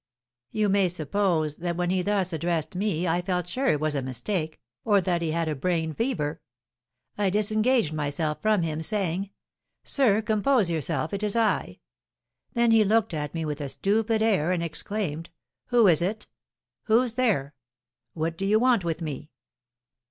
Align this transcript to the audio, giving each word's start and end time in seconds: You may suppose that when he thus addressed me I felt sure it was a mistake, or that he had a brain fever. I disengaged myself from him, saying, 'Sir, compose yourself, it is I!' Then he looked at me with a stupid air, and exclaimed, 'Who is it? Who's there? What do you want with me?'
You 0.49 0.67
may 0.67 0.87
suppose 0.87 1.57
that 1.57 1.75
when 1.77 1.91
he 1.91 2.01
thus 2.01 2.33
addressed 2.33 2.73
me 2.73 3.07
I 3.07 3.21
felt 3.21 3.47
sure 3.47 3.67
it 3.67 3.79
was 3.79 3.93
a 3.93 4.01
mistake, 4.01 4.59
or 4.83 4.99
that 4.99 5.21
he 5.21 5.29
had 5.29 5.47
a 5.47 5.53
brain 5.53 5.93
fever. 5.93 6.41
I 7.19 7.29
disengaged 7.29 7.93
myself 7.93 8.41
from 8.41 8.63
him, 8.63 8.81
saying, 8.81 9.29
'Sir, 9.83 10.23
compose 10.23 10.71
yourself, 10.71 11.13
it 11.13 11.21
is 11.21 11.35
I!' 11.35 11.81
Then 12.55 12.71
he 12.71 12.83
looked 12.83 13.13
at 13.13 13.35
me 13.35 13.45
with 13.45 13.61
a 13.61 13.69
stupid 13.69 14.23
air, 14.23 14.51
and 14.51 14.63
exclaimed, 14.63 15.29
'Who 15.67 15.85
is 15.85 16.01
it? 16.01 16.25
Who's 16.85 17.13
there? 17.13 17.53
What 18.13 18.39
do 18.39 18.45
you 18.47 18.57
want 18.59 18.83
with 18.83 19.03
me?' 19.03 19.29